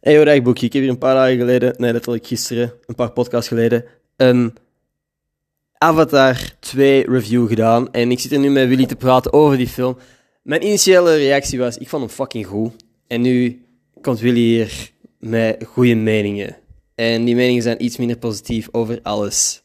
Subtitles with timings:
[0.00, 0.66] Hey, hoor, boekje.
[0.66, 3.84] Ik heb hier een paar dagen geleden, nee, letterlijk gisteren, een paar podcasts geleden,
[4.16, 4.54] een
[5.78, 7.92] Avatar 2 review gedaan.
[7.92, 9.96] En ik zit er nu met Willy te praten over die film.
[10.42, 12.72] Mijn initiële reactie was, ik vond hem fucking goed.
[13.06, 13.64] En nu
[14.00, 16.56] komt Willy hier met goede meningen.
[16.94, 19.62] En die meningen zijn iets minder positief over alles.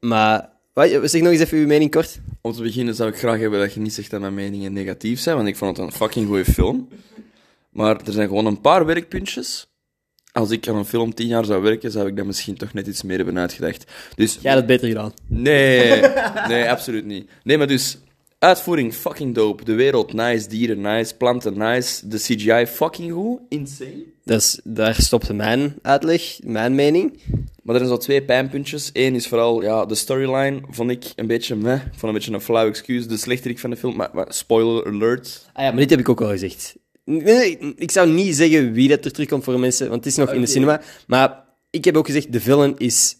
[0.00, 2.20] Maar, wat, zeg nog eens even uw mening kort.
[2.40, 5.20] Om te beginnen zou ik graag hebben dat je niet zegt dat mijn meningen negatief
[5.20, 6.88] zijn, want ik vond het een fucking goede film.
[7.76, 9.66] Maar er zijn gewoon een paar werkpuntjes.
[10.32, 12.86] Als ik aan een film tien jaar zou werken, zou ik dat misschien toch net
[12.86, 13.92] iets meer hebben uitgedacht.
[14.14, 14.38] Dus...
[14.40, 15.12] Jij had het beter gedaan.
[15.26, 16.00] Nee,
[16.48, 17.30] nee, absoluut niet.
[17.42, 17.98] Nee, maar dus,
[18.38, 19.64] uitvoering fucking dope.
[19.64, 22.08] De wereld nice, dieren nice, planten nice.
[22.08, 24.04] De CGI fucking goed, insane.
[24.24, 27.20] Dus daar stopte mijn uitleg, mijn mening.
[27.62, 28.90] Maar er zijn zo twee pijnpuntjes.
[28.92, 31.74] Eén is vooral, ja, de storyline vond ik een beetje meh.
[31.74, 33.08] Ik vond een beetje een flauw excuus.
[33.08, 35.48] De slechterik van de film, maar, maar spoiler alert.
[35.52, 36.76] Ah ja, maar dit heb ik ook al gezegd.
[37.06, 40.32] Nee, ik zou niet zeggen wie dat er terugkomt voor mensen, want het is nog
[40.32, 40.80] in de cinema.
[41.06, 43.16] Maar ik heb ook gezegd, de villain is...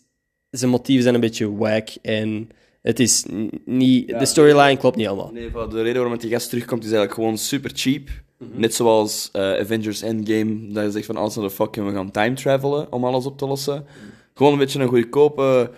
[0.50, 2.48] Zijn motieven zijn een beetje wack en
[2.82, 3.24] het is
[3.64, 4.08] niet...
[4.08, 5.30] de storyline klopt niet allemaal.
[5.32, 8.08] Nee, de reden waarom die gast terugkomt is eigenlijk gewoon super cheap.
[8.52, 11.92] Net zoals uh, Avengers Endgame, dat je zegt van alles naar de fuck en we
[11.92, 13.86] gaan time travelen om alles op te lossen.
[14.34, 15.70] Gewoon een beetje een goedkope...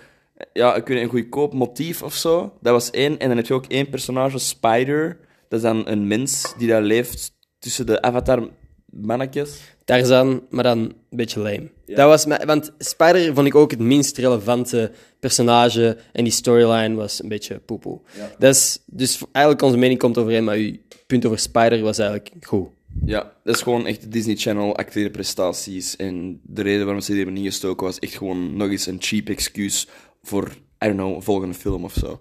[0.53, 2.53] Ja, een goedkoop motief of zo.
[2.61, 3.19] Dat was één.
[3.19, 5.19] En dan heb je ook één personage, Spider.
[5.49, 9.61] Dat is dan een mens die daar leeft tussen de avatar-mannetjes.
[9.85, 11.71] Tarzan, maar dan een beetje lame.
[11.87, 17.23] Dat was, want Spider vond ik ook het minst relevante personage en die storyline was
[17.23, 18.01] een beetje poepoe.
[18.17, 18.31] Ja.
[18.39, 22.69] Dus, dus eigenlijk onze mening komt overeen, maar uw punt over Spider was eigenlijk goed.
[23.05, 27.41] Ja, dat is gewoon echt Disney Channel acteerprestaties en de reden waarom ze die hebben
[27.43, 29.89] ingestoken was echt gewoon nog eens een cheap excuus
[30.23, 30.49] voor,
[30.85, 32.21] I don't know, een volgende film of zo.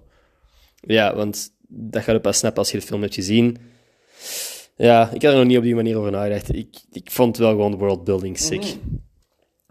[0.81, 3.57] Ja, want dat gaat je pas snappen als je de film hebt gezien.
[4.77, 6.55] Ja, ik had er nog niet op die manier over nagedacht.
[6.55, 8.61] Ik, ik vond wel gewoon worldbuilding sick.
[8.61, 9.05] Mm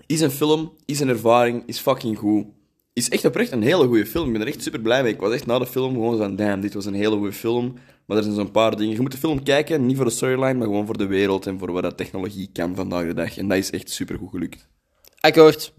[0.07, 2.47] Is een film, is een ervaring, is fucking goed.
[2.93, 4.27] Is echt oprecht een hele goede film.
[4.27, 5.13] Ik ben er echt super blij mee.
[5.13, 7.75] Ik was echt na de film gewoon van, damn, dit was een hele goede film.
[8.07, 8.95] Maar er zijn zo'n paar dingen.
[8.95, 11.59] Je moet de film kijken, niet voor de storyline, maar gewoon voor de wereld en
[11.59, 13.37] voor wat dat technologie kan vandaag de dag.
[13.37, 14.69] En dat is echt super goed gelukt.
[15.21, 15.73] Akkoord.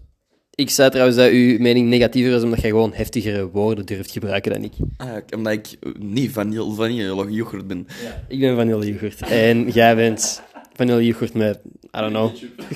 [0.58, 4.52] Ik zei trouwens dat uw mening negatiever is omdat jij gewoon heftigere woorden durft gebruiken
[4.52, 4.72] dan ik.
[4.96, 7.86] Ah, omdat ik niet vanille, vanille yoghurt ben.
[8.04, 9.20] Ja, ik ben vanille yoghurt.
[9.20, 10.42] En jij bent
[10.74, 12.30] vanille yoghurt met, I don't know,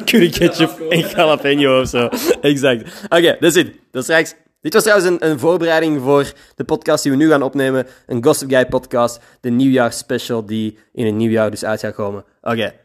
[0.05, 2.09] curry ketchup en jalapeno of zo.
[2.41, 2.83] exact.
[3.05, 3.73] Oké, okay, that's it.
[3.91, 4.35] Dat straks.
[4.61, 7.87] Dit was trouwens een, een, voorbereiding voor de podcast die we nu gaan opnemen.
[8.07, 9.21] Een Gossip Guy podcast.
[9.41, 12.25] De nieuwjaarsspecial die in een nieuwjaar dus uit gaat komen.
[12.43, 12.79] Oké, okay.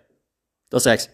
[0.68, 1.10] tot straks.